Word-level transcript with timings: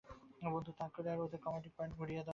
বন্দুক 0.53 0.75
তাক 0.79 0.91
করো 0.95 1.09
আর 1.13 1.19
ওদের 1.19 1.39
কমান্ডিং 1.45 1.71
পয়েন্ট 1.77 1.93
গুঁড়িয়ে 1.99 2.21
দাও। 2.21 2.29